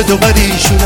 [0.00, 0.79] بدو بريشو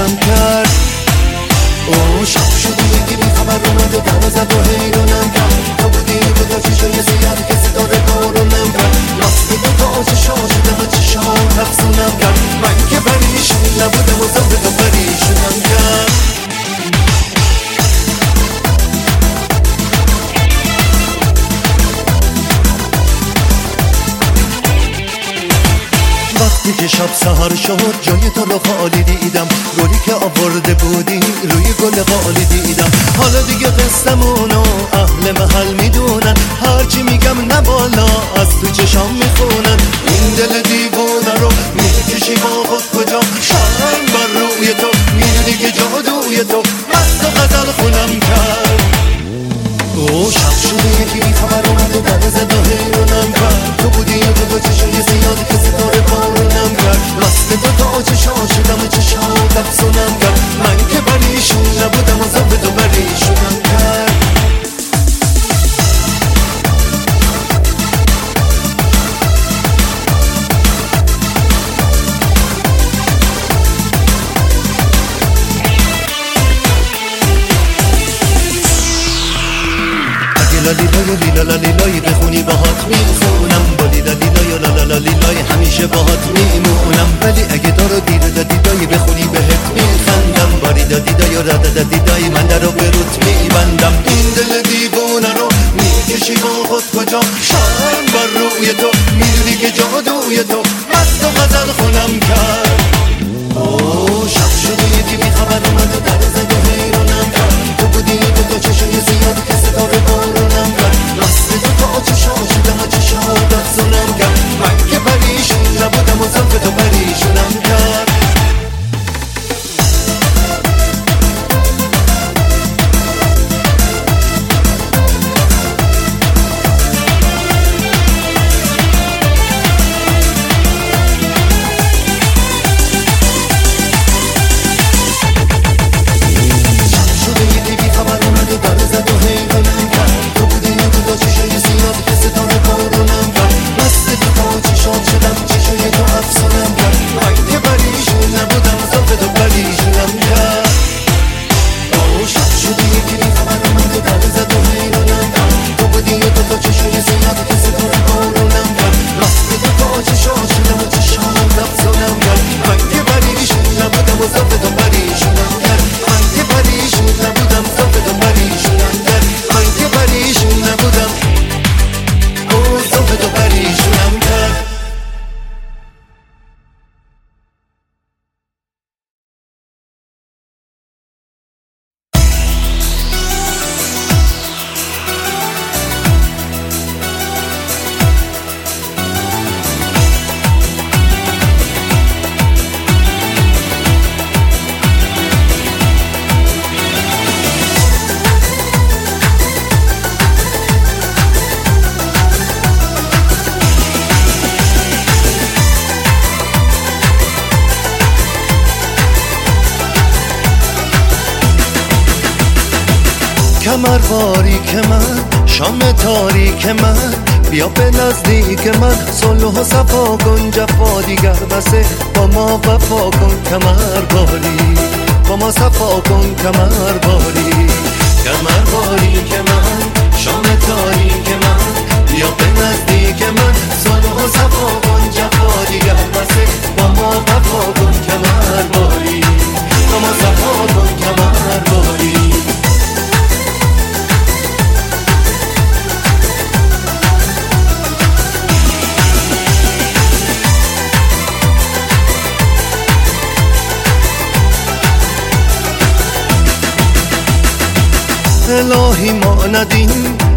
[258.65, 259.91] الهی ما ندین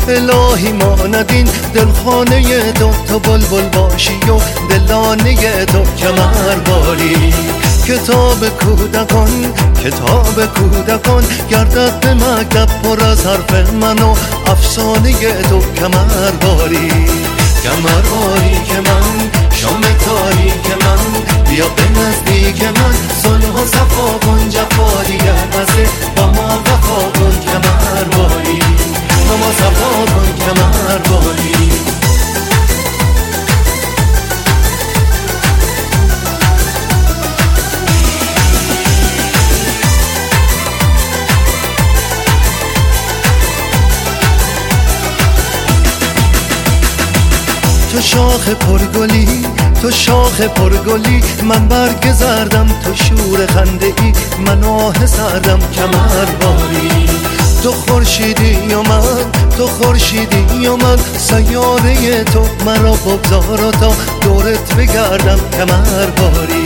[0.08, 1.48] الهی ما ندین.
[1.74, 4.40] دلخانه تو تا بلبل باشی و
[4.70, 7.34] دلانه دو کمر باری.
[7.88, 9.54] کتاب کودکان
[9.84, 11.24] کتاب کودکان.
[11.50, 14.16] گردت به مکتب پر از حرف من و
[14.48, 15.12] افسانه
[15.50, 16.92] دو کمر باری.
[17.64, 20.87] کمر باری که من شام تاریک من.
[21.58, 22.94] بیا به نزدیک من
[23.24, 28.60] صلح و صفا کن جفا دیگر بسه با ما وفا کن کمر باری
[29.28, 31.72] با ما صفا کن کمر باری
[47.92, 52.68] تو شاخ پرگلی تو شاخ پرگلی من برگ زردم.
[52.68, 54.14] تو شور خنده ای
[54.46, 55.60] من آه سردم.
[55.60, 57.10] کمر باری.
[57.64, 59.02] تو خورشیدی یا من؟
[59.58, 65.40] تو خورشیدی یا من؟ سیاره تو مرا بگذار تا دورت بگردم.
[65.58, 66.64] کمر باری.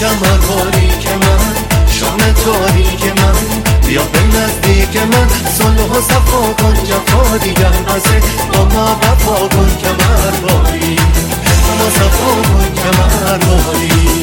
[0.00, 1.54] کمر باری که من
[1.90, 3.38] شام تاریک من.
[3.86, 5.28] بیا به نزدیک من.
[5.58, 8.20] صلح و صفا کن جفا دیگر نزه
[8.52, 10.96] با ما وفا کن کمر باری.
[10.96, 11.17] با
[11.78, 12.32] ما صفا
[13.46, 14.18] باری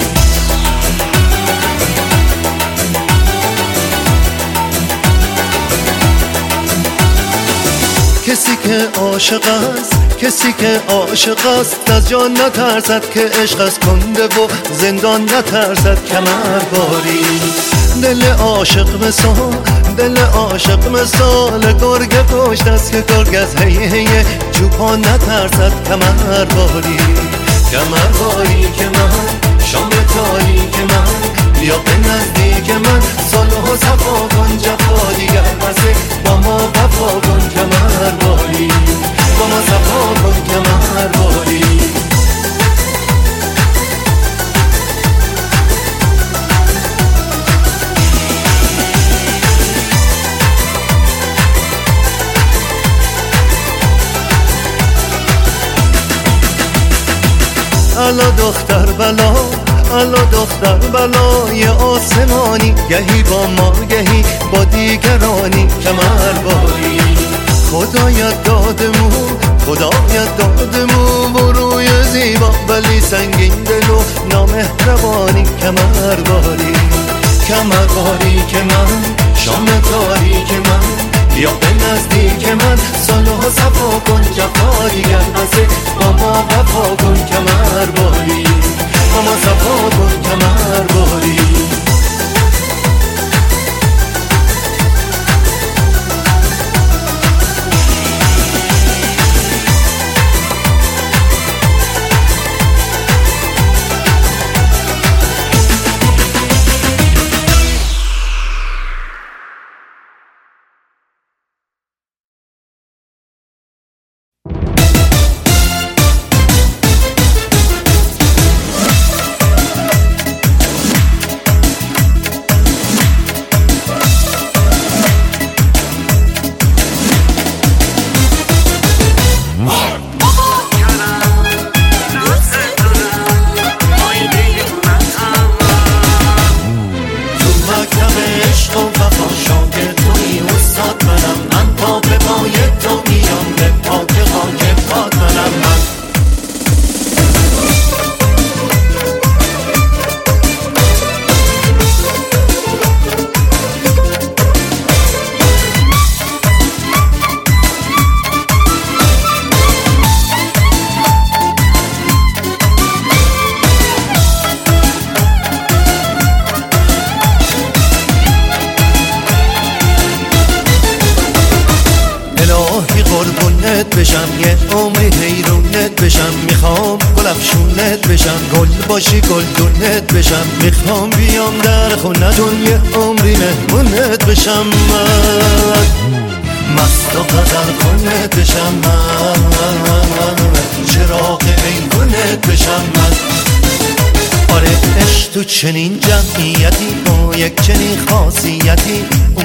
[8.28, 9.44] کسی که عاشق
[9.78, 16.06] است کسی که عاشق است از جان نترسد که عشق از کنده و زندان نترسد
[16.06, 17.26] کمر باری.
[18.02, 19.56] دل عاشق مثال
[19.98, 24.08] دل عاشق مثال گرگ پشت است که گرگ از هی هی
[24.52, 26.98] جوپان نترسد کمر باری.
[27.72, 33.02] کمر باری که من شام تاریک من بیا به نزدیک من
[33.32, 35.96] صلح و صفا کن جفا دیگر مزه
[36.26, 38.68] با ما وفا کن کمر باری
[39.40, 42.05] با ما صفا کن کمر باری.
[58.06, 59.34] الا دختر بلا.
[59.94, 62.76] الا دختر بلای آسمانی.
[62.90, 65.68] گهی با ما گهی با دیگرانی.
[65.84, 67.02] کمر باری.
[67.72, 69.10] خدایت دادمو
[69.66, 71.40] خدایت دادمو.
[71.40, 75.44] و روی زیبا ولی سنگین دل و نامهربانی.
[75.62, 76.76] کمر باری.
[77.48, 81.15] کمر باری که من شام تاریک من.
[81.36, 82.78] بیا به نزدیک من
[83.08, 84.22] صلح و صفا کن
[84.96, 85.68] دیگر نزه.
[86.00, 88.44] با ما وفا کن کمر باری
[89.14, 91.40] با ما صفا کن کمر باری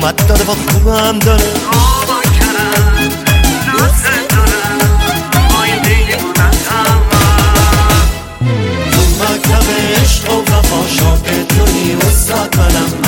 [0.00, 1.44] اومد داره با خوبم داره.
[8.92, 9.70] تو مکتب
[10.02, 12.99] عشق و وفا شاگرد توی استاد منم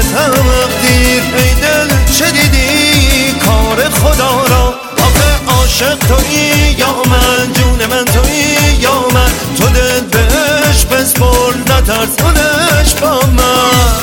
[0.00, 1.88] که تقدیر ای دل
[2.18, 4.74] چه دیدی؟ کار خدا را.
[4.96, 12.94] آخه عاشق توی یا من؟ جون من تویی یا من؟ تو دل بهش بسپر نترسونش
[13.00, 14.00] با من.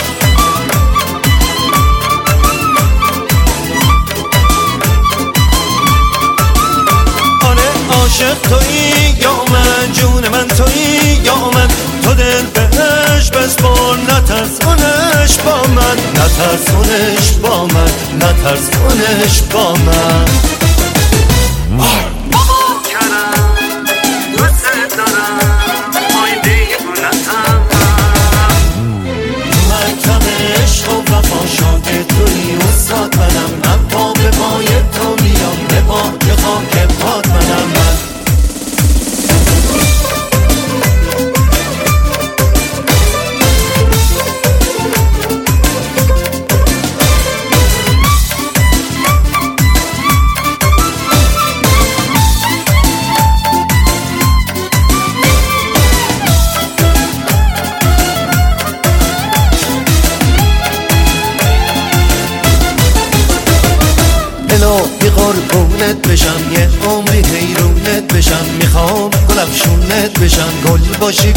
[7.47, 11.67] آره، عاشق توی یا من؟ جون من تویی یا من؟
[12.07, 15.97] تو دل بهش بسپن نترسونش با من.
[16.15, 17.91] نترسونش با من.
[18.15, 20.56] نترسونش با من.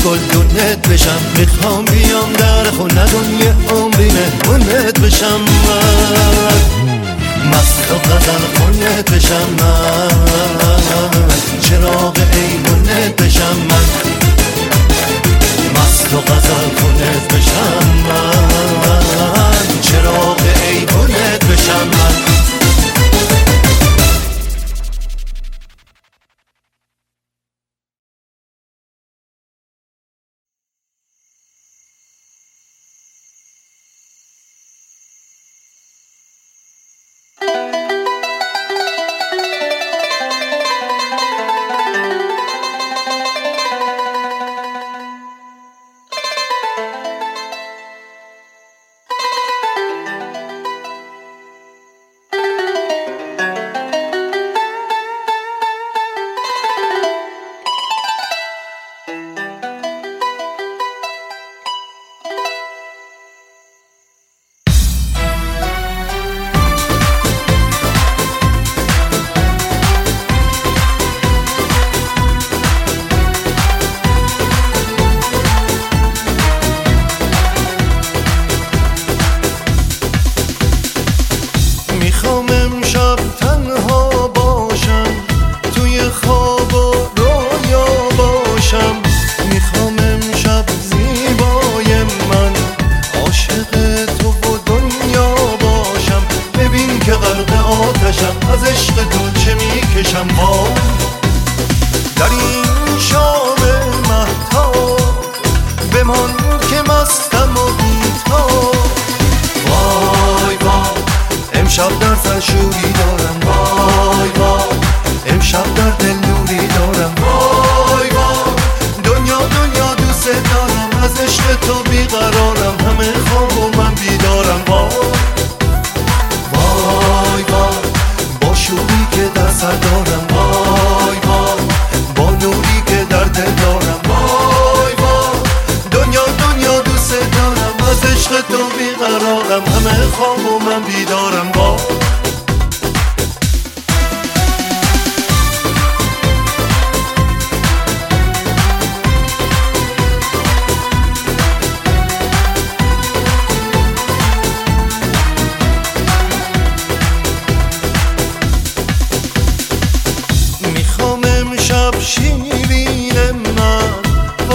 [0.04, 1.20] گلدونت بشم.
[1.38, 3.04] می‌خوام بیام در خونه.
[3.06, 5.40] دنیا عمری مهمونت بشم.
[5.66, 6.60] من.
[7.50, 9.48] مست و غزل خونت بشم.
[9.60, 9.79] من.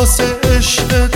[0.06, 0.24] واسه
[0.58, 1.15] عشقت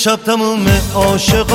[0.00, 1.49] امشب تموم عاشقا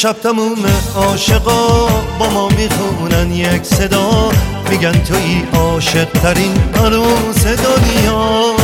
[0.00, 0.58] امشب تموم
[0.96, 1.86] عاشقا
[2.18, 4.30] با ما می‌خونن یک صدا.
[4.70, 8.54] میگن توی عاشق ترین عروس دنیا.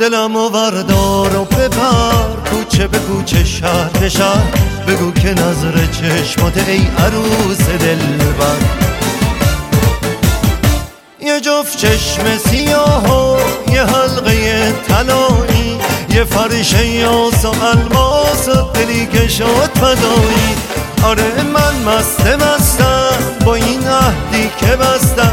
[0.00, 4.54] دلم و وردار و ببر کوچه به کوچه شهر به شهر.
[4.88, 8.56] بگو که نظر چشمات ای عروس دلبر
[11.20, 13.38] یه جفت چشم سیاه و
[13.72, 15.59] یه حلقه طلایی.
[16.14, 20.56] یه فرش یاس و الماس و دلی که شد فدایی.
[21.04, 25.32] آره من مست مستم با این عهدی که بستم.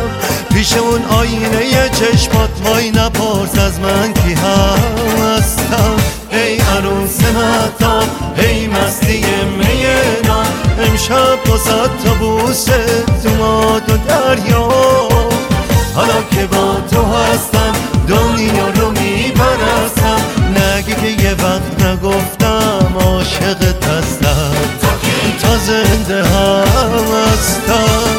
[0.54, 5.96] پیش اون آینه چشمات وای نپرس از من کی هستم.
[6.32, 8.04] ای عروس مهتاب
[8.38, 9.26] ای مستی
[9.58, 10.44] مینا
[10.80, 12.86] امشب با صد تا بوسه
[13.24, 14.70] دوماد و دریا.
[15.96, 17.74] حالا که با تو هستم
[18.08, 18.92] دنیا رو
[20.96, 24.52] که یه وقت نگفتم عاشقت هستم.
[25.42, 28.17] تا زنده هستم.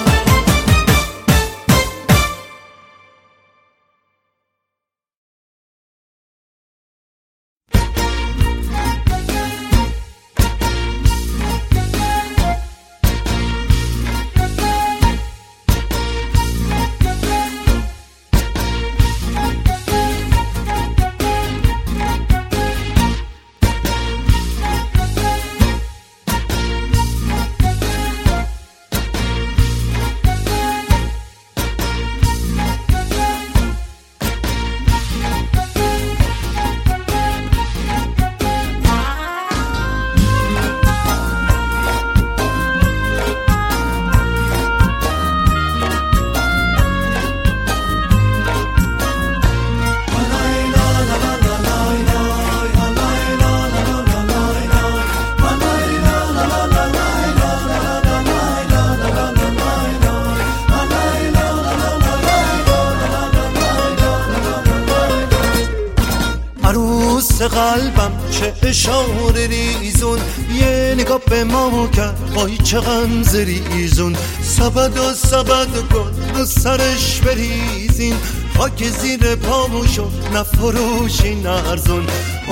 [67.58, 70.18] قلبم چه اشاره ریزون.
[70.52, 77.20] یه نگاه به ما کرد وای چه غم زریزون سبد و سبد گل رو سرش
[77.20, 78.16] بریزین.
[78.56, 82.06] خاک زیر پامو شد نفروشی نرزون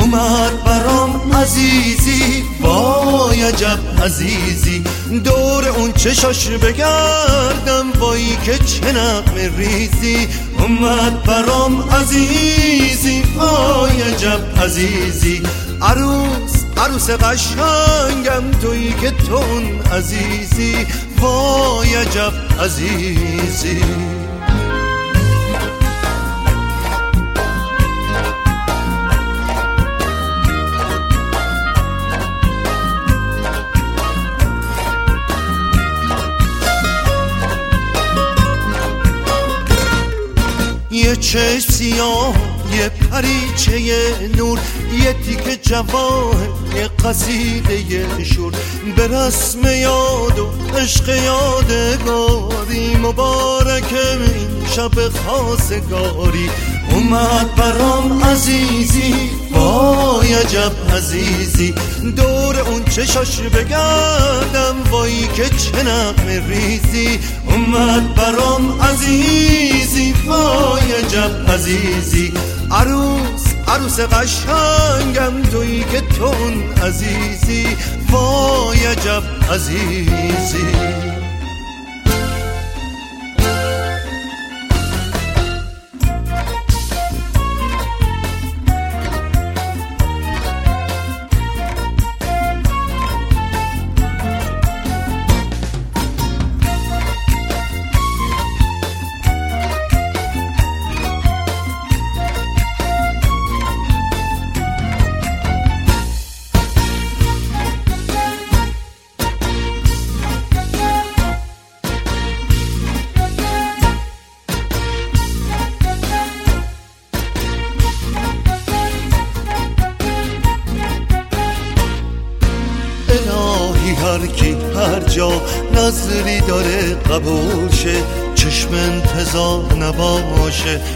[0.06, 4.84] اومد برام عزیزی وای عجب عزیزی.
[5.24, 10.28] دور اون چشاش بگردم وای که چه نقم ریزی.
[10.58, 15.42] اومد برام عزیزی وای عجب عزیزی.
[15.82, 20.86] عروس عروس قشنگم تویی که تون عزیزی.
[21.20, 23.80] وای عجب عزیزی.
[41.26, 42.34] چشم سیاه
[42.78, 43.78] یه پریچه
[44.36, 44.58] نور
[45.04, 46.34] یه تیک جواه
[46.76, 48.52] یه قصیده یه شور.
[48.96, 56.50] به رسم یاد و عشق یادگاری مبارک این شب خواستگاری
[56.90, 59.14] اومد برام عزیزی
[59.51, 61.75] وای عجب عزیزی.
[62.16, 67.18] دور اون چشاش بگردم وای که چه نقم ریزی.
[67.46, 72.33] اومد برام عزیزی وای عجب عزیزی.
[72.70, 77.77] عروس عروس قشنگم تویی که تون عزیزی.
[78.11, 79.22] وای عجب
[79.53, 81.15] عزیزی.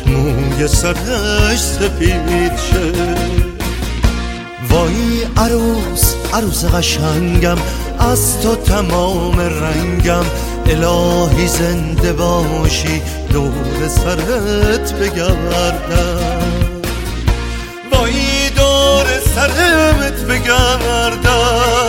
[0.06, 2.92] موی سرش سپید شه.
[4.70, 7.58] وای عروس عروس قشنگم
[7.98, 10.24] از تو تمام رنگم.
[10.66, 16.42] الهی زنده باشی دور سرت بگردم.
[17.92, 21.80] وای دور سرت بگردم.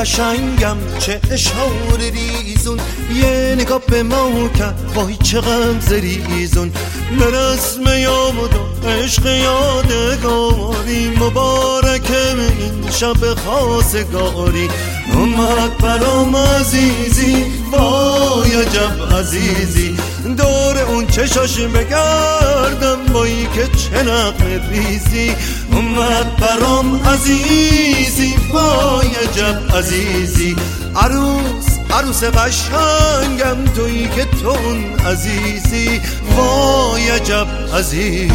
[0.00, 2.80] قشنگم چه اشاره ریزون.
[3.14, 6.72] یه نگاه به ما کرد وای چه غم زریزون
[7.18, 14.68] به رسم یاد و عشق یادگاری مبارک این شب خواستگاری.
[15.14, 19.96] اومد برام عزیزی وای عجب عزیزی.
[20.36, 25.36] دور اون چشاش بگردم وای که چه نقم ریزی.
[25.80, 30.56] اومد برام عزیزی وای عجب عزیزی.
[30.96, 36.00] عروس عروس قشنگم تویی که تون عزیزی.
[36.36, 38.30] وای عجب عزیزی.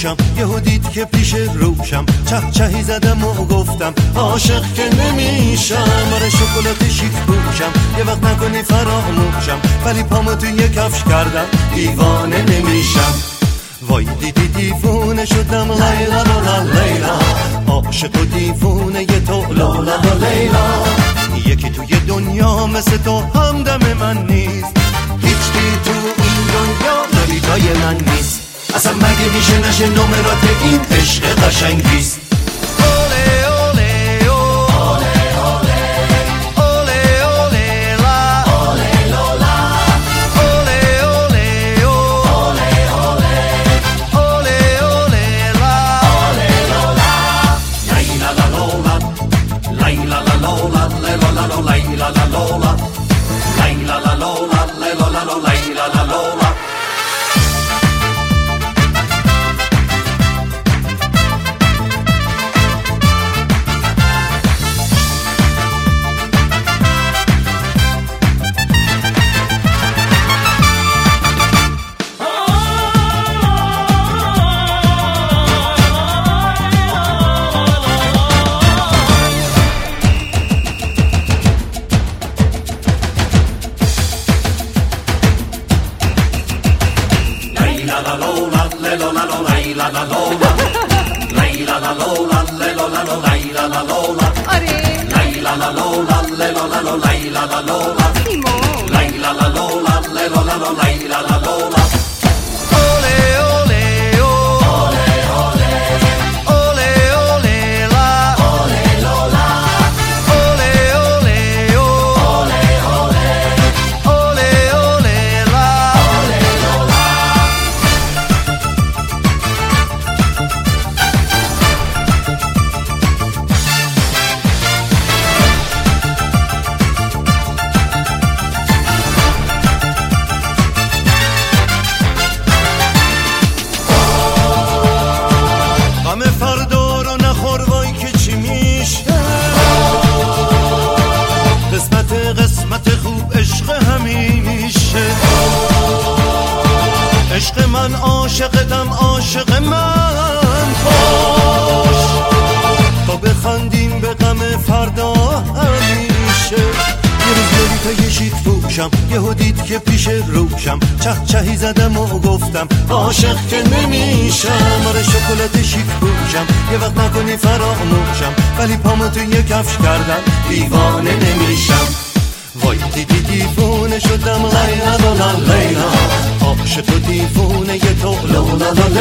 [0.00, 2.06] گوشم یهو دید که پیش روشم.
[2.26, 5.88] چه چهی زدم و گفتم عاشق که نمیشم.
[6.14, 9.60] آره شکلات شیک بوشم یه وقت نکنی فراموشم.
[9.84, 11.44] ولی پامو تو یه کفش کردم.
[11.74, 13.14] دیوانه نمیشم.
[13.88, 17.18] وای دیدی دیوونه شدم لیلا لا لیلا.
[17.68, 20.66] عاشق و دیوونه یه تو لا لا لیلا.
[21.46, 24.76] یکی توی دنیا مثل تو همدم من نیست.
[25.22, 25.44] هیچ
[25.84, 25.90] تو
[26.22, 28.39] این دنیا داری جای من نیست.
[28.74, 32.29] اصلا مگه میشه نشه نمرات این عشق قشنگیست؟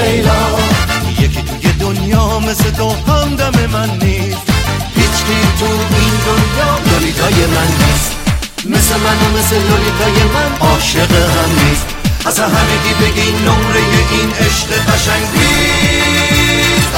[0.02, 0.42] لیلا
[1.20, 4.48] یکی توی دنیا مثل تو همدم من نیست.
[4.96, 8.12] هیچکی تو این دنیا لولیتای من نیست.
[8.66, 11.86] مثل من و مثل لولیتای من عاشق هم نیست.
[12.26, 13.80] از همه بگی نمره
[14.12, 16.96] این عشق قشنگ نیست.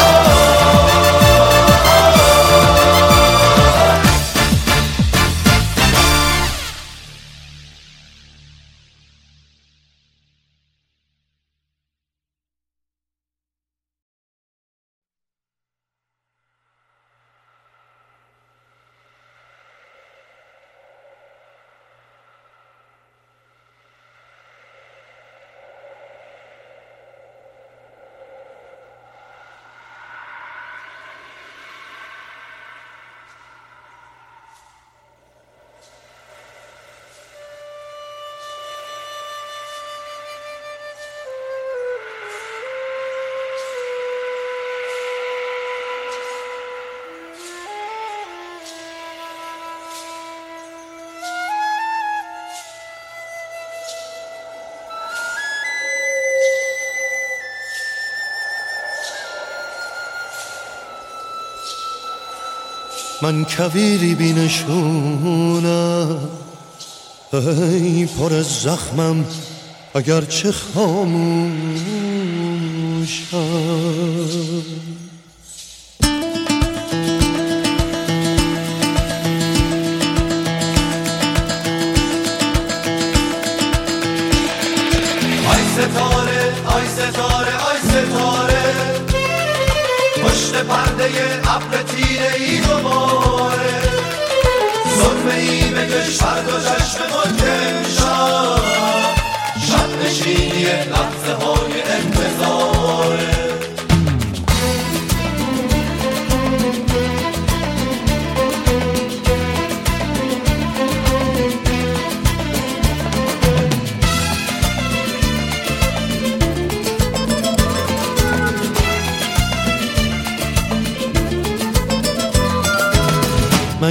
[63.22, 65.70] من کویری بینشونم
[67.34, 69.26] ای پر زخمم
[69.96, 71.42] اگرچه خاموشم
[85.50, 88.51] آی ستاره آی ستاره آی ستاره.
[90.72, 91.06] پرده
[91.56, 93.82] ابر تیره ای دوباره
[94.98, 97.02] سرمه ای بکش فرد و چشم
[97.98, 98.62] شب
[99.68, 103.51] شب نشینی لحظه های انتظاره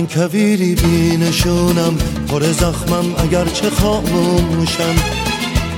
[0.07, 1.97] کویری بینشونم
[2.29, 4.95] پر زخمم اگرچه خاموشم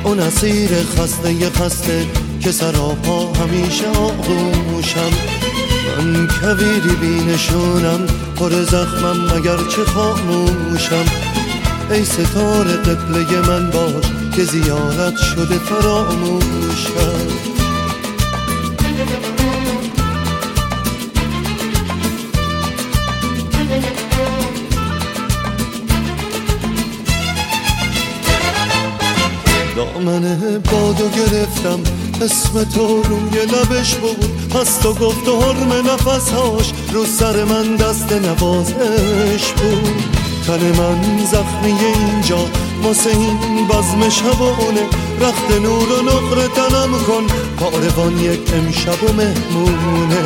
[0.04, 2.06] اون اسیر خسته خسته
[2.40, 5.10] که سراپا همیشه آغوشم.
[5.98, 8.06] من کویری بینشونم
[8.36, 11.04] پر زخمم اگرچه خاموشم.
[11.90, 14.04] ای ستاره قبله من باش
[14.36, 17.21] که زیارت شده فراموشم.
[30.92, 31.80] بادو گرفتم
[32.22, 34.48] اسم تو روی لبش بود.
[34.48, 40.04] پس تو گفت و حرم نفسهاش رو سر من دست نوازش بود.
[40.46, 42.46] تن من زخمی اینجا
[42.82, 44.86] واسه این بزم شبانه.
[45.20, 47.26] رخت نور و نقر تنم کن
[47.60, 50.22] کاروان یک امشب و مهمونه.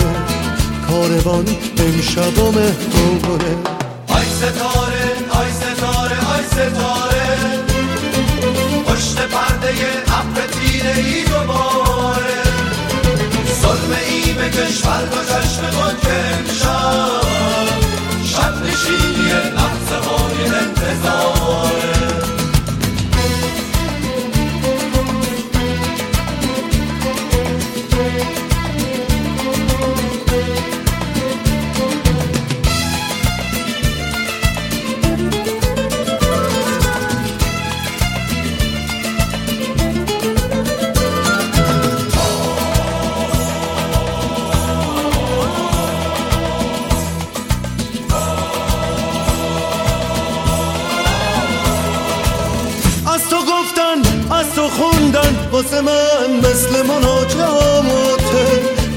[0.89, 1.47] کاروان
[1.79, 3.57] امشب و مهمونه.
[4.09, 7.07] آی ستاره آی ستاره آی ستاره.
[8.87, 10.07] پشت پرده تیره
[10.97, 12.42] ای دوباره.
[13.62, 17.26] ظلمه ای بکش فرد و چشم ملک امشب
[18.24, 19.32] شب نشینی
[55.57, 58.46] واسه من مثل مناجاته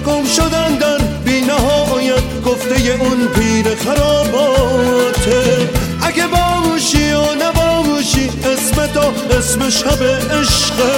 [0.06, 5.70] گم شدن در بی نهایت گفته اون پیر خراباته.
[6.02, 10.04] اگه باموشی و نباموشی اسم تو اسم شب
[10.40, 10.94] عشقه.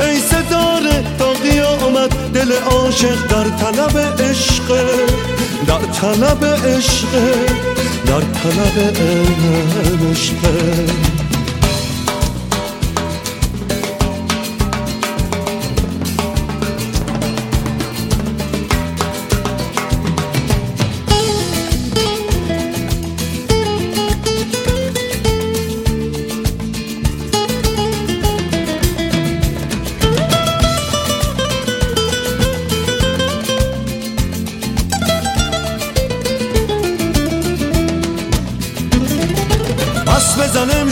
[0.00, 4.84] ای ستاره تا قیامت دل عاشق در طلب عشقه.
[5.66, 7.34] در طلب عشقه
[8.06, 8.96] در طلب
[10.10, 11.13] عشقه.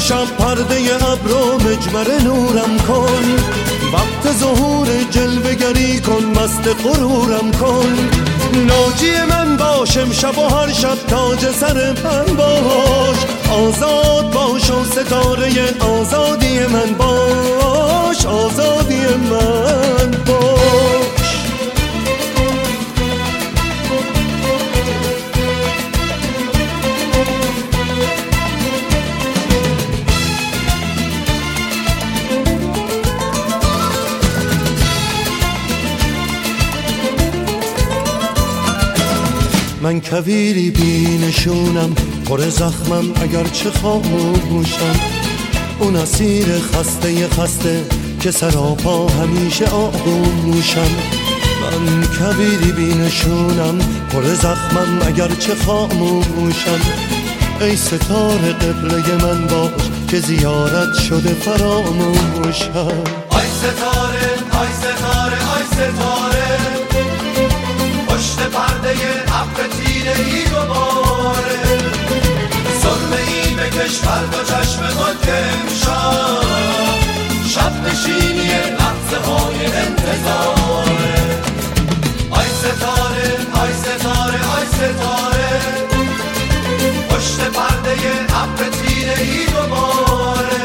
[0.08, 3.24] شب پرده ابرو مجمر نورم کن.
[3.92, 8.10] وقت ظهور جلوگری کن مست غرورم کن.
[8.66, 13.16] ناجی من باش امشب و هر شب تاج سر من باش.
[13.52, 18.26] آزاد باش و ستاره آزادی من باش.
[18.26, 21.01] آزادی من باش.
[40.10, 41.94] کویری بینشونم
[42.26, 45.00] پر زخمم اگرچه خاموشم
[45.78, 47.84] اون اسیر خسته خسته
[48.20, 50.90] که سراپا همیشه آغوشم
[51.62, 53.78] من کویری بینشونم
[54.12, 56.80] پر زخمم اگرچه خاموشم
[57.60, 59.70] ای ستاره قبله من باش
[60.08, 64.28] که زیارت شده فراموشم آی ستاره
[64.60, 66.58] آی ستاره آی ستاره
[68.08, 68.90] پشت پرده
[69.26, 71.62] ابر تیره ای دوباره
[73.82, 76.42] کشور دو چشم خود که امشب.
[77.48, 81.40] شب نشینی لحظه های انتظاره
[82.30, 83.30] آی ستاره
[83.62, 85.60] آی ستاره آی ستاره.
[87.10, 87.92] پشت پرده
[88.42, 90.62] ابر تیره ای دوباره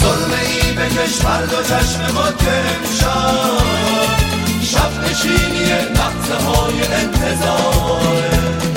[0.00, 4.39] ظلمه ای به کشور دو چشم خود امشب.
[4.70, 5.64] شب نشینی
[5.94, 8.69] لحظه های انتظاره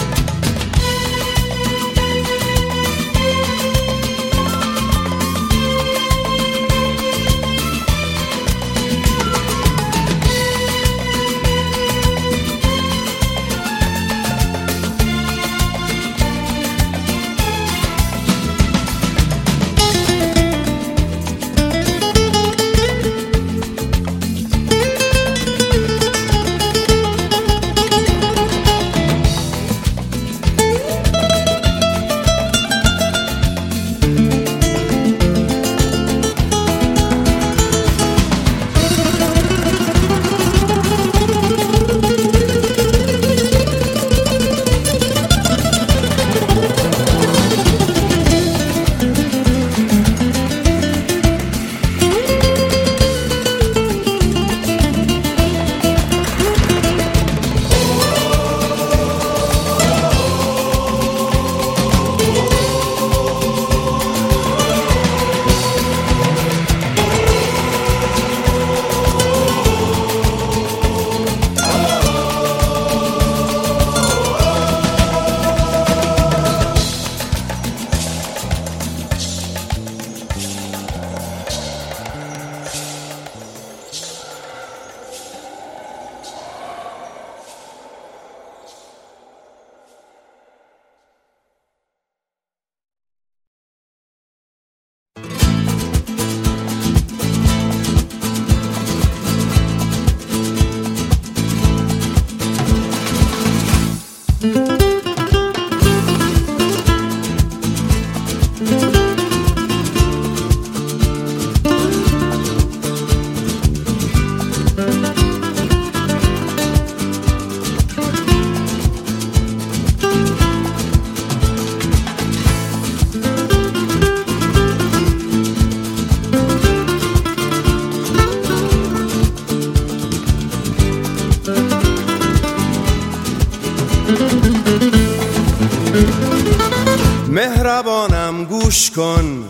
[137.74, 139.44] مهربانم گوش کن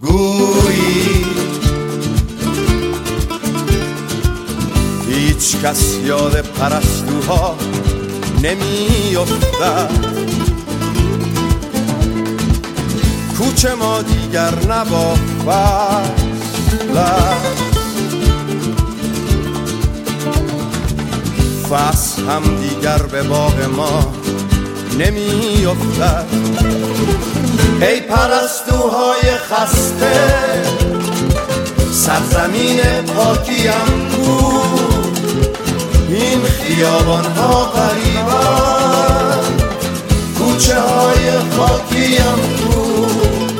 [0.00, 1.24] گویی
[5.08, 7.56] هیچ کس یاد پرستوها
[8.42, 9.90] نمیافتد
[13.38, 15.14] کوچه ما دیگر نبا
[15.46, 17.04] فصل.
[21.70, 24.03] فصل هم دیگر به باغ ما
[24.98, 26.24] نمیافتد.
[27.80, 30.62] ای پرستوهای خسته
[31.92, 32.80] سرزمین
[33.16, 35.18] پاکیم بود.
[36.08, 39.44] این خیابان ها قریبان
[40.38, 43.54] کوچه های خاکیم بود.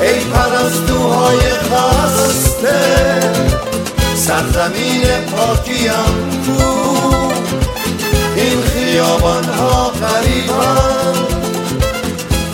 [0.00, 2.80] ای پرستوهای خسته
[4.14, 5.02] سرزمین
[5.36, 7.19] پاکیم این
[8.90, 11.14] خیابان ها قریبان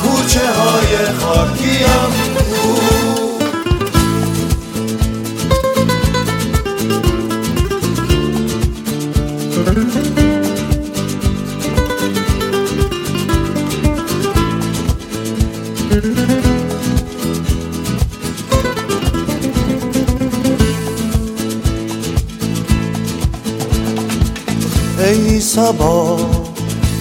[0.02, 2.10] کوچه های خاکیم
[2.62, 3.05] بود
[25.56, 26.16] سبا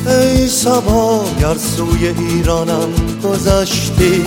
[0.08, 2.90] ای سبا گر سوی ایرانم
[3.24, 4.24] گذشتی.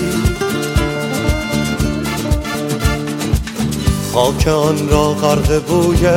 [4.12, 6.08] خاک آن را غرق بوی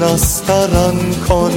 [0.00, 1.52] نسترن کن.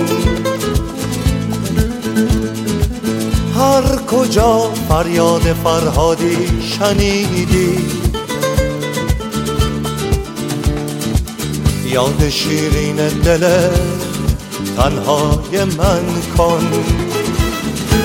[3.56, 7.78] هر کجا فریاد فرهادی شنیدی.
[11.86, 13.70] یاد شیرین دل
[14.82, 16.72] تنهای من کن.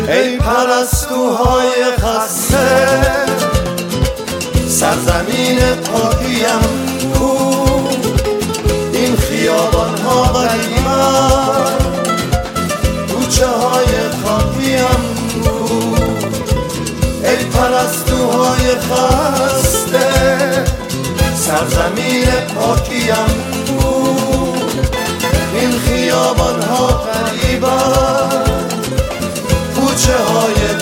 [0.09, 2.87] ای پرستوهای خسته
[4.68, 6.61] سرزمین پاکیم
[7.14, 7.39] کو.
[8.93, 11.72] این خیابان ها قریبان
[13.09, 15.03] کوچه های خاکیم
[15.45, 15.74] کو.
[17.24, 20.09] ای پرستو های خسته
[21.37, 23.56] سرزمین پاکیم
[26.17, 28.45] خیابان ها قریبن
[29.75, 30.76] کوچه های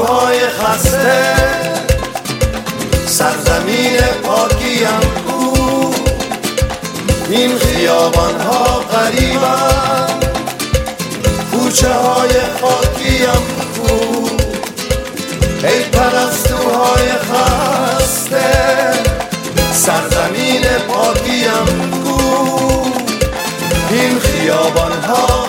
[0.00, 1.34] پرستوهای خسته
[3.06, 5.94] سرزمین پاکیم کو.
[7.30, 10.20] این خیابان ها قریبن
[11.52, 12.30] کوچه های
[12.60, 13.42] خاکیم
[13.76, 13.94] کو.
[15.66, 18.48] ای پرستوهای خسته
[19.72, 22.20] سرزمین پاکیم کو.
[23.90, 25.39] این خیابان ها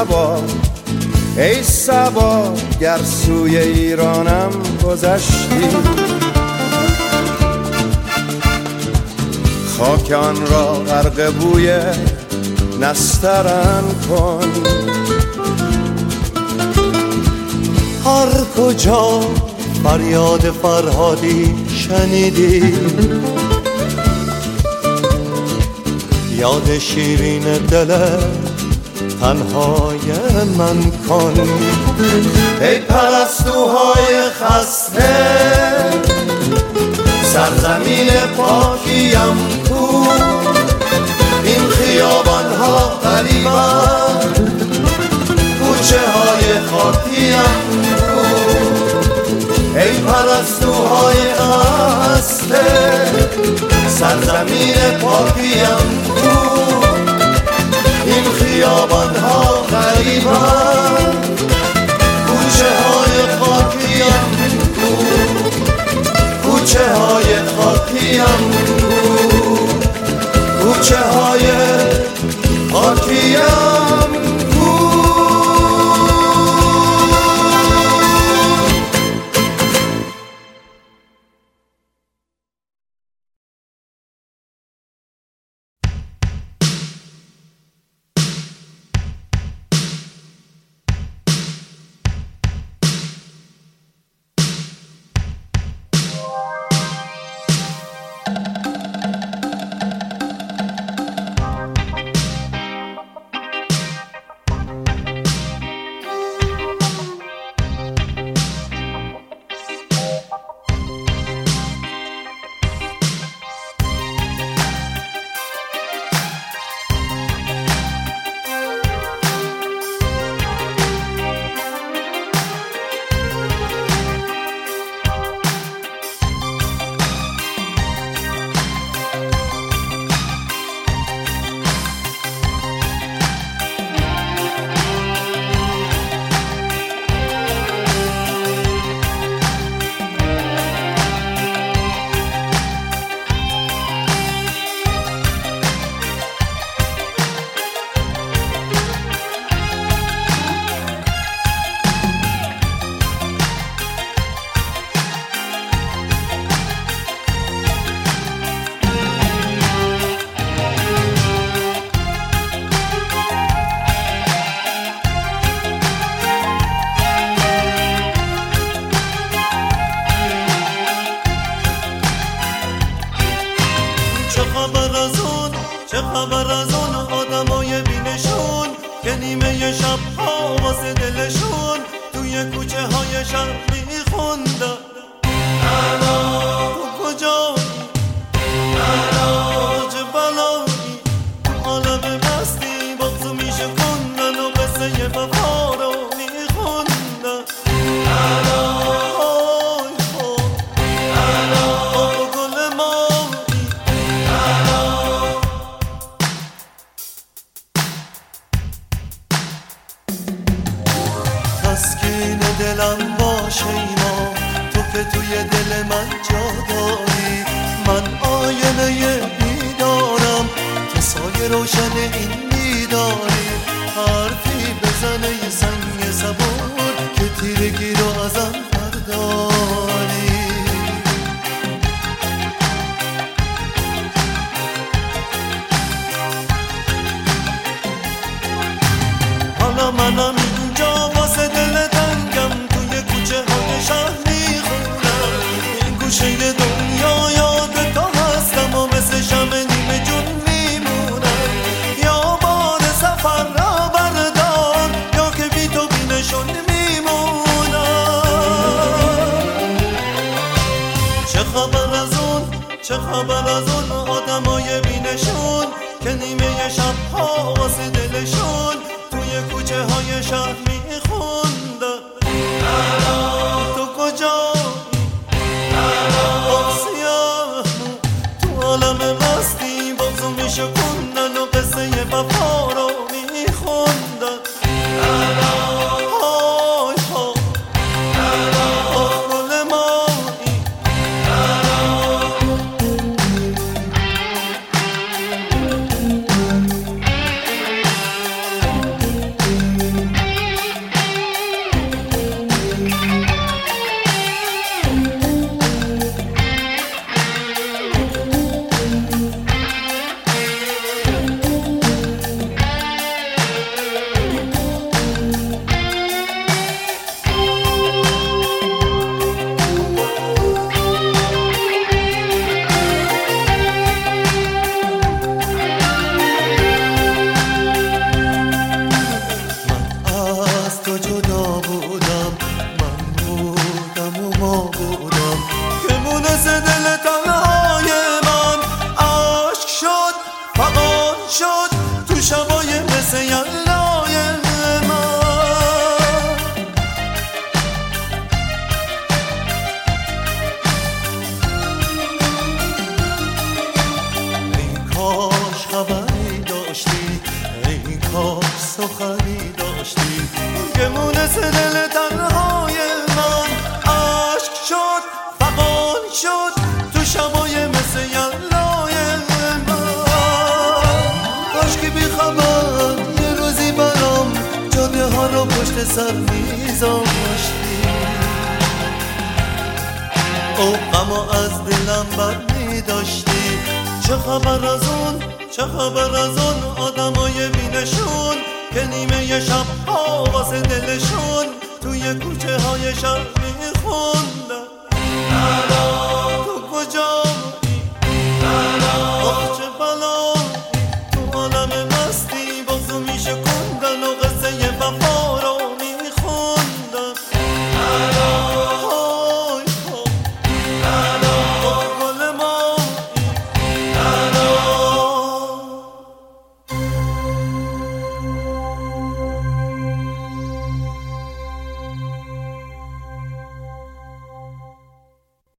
[0.00, 0.42] سبا
[1.36, 4.50] ای سبا گر سوی ایرانم
[4.84, 5.68] گذشتی.
[9.78, 11.70] خاک آن را غرق بوی
[12.80, 14.48] نسترن کن.
[18.04, 19.20] هر کجا
[19.84, 22.74] فریاد فرهادی شنیدی.
[26.38, 28.39] یاد شیرین دلت
[29.20, 30.12] تنهای
[30.58, 31.34] من کن.
[32.60, 35.16] ای پرستوهای خسته
[37.22, 39.36] سرزمین پاکیم
[39.68, 40.06] کو.
[41.44, 44.44] این خیابان ها قریبن
[45.60, 47.60] کوچه های خاکیم
[47.98, 48.20] کو.
[49.78, 52.64] ای پرستوهای خسته
[53.88, 56.89] سرزمین پاکیم کو.
[58.60, 61.12] خیابان ها غریبن
[62.26, 64.24] کوچه های خاکیم
[64.76, 64.90] کو
[66.50, 68.50] کوچه های خاکیم
[68.80, 68.96] کو
[70.62, 71.46] کوچه های
[72.72, 73.69] خاکیم کو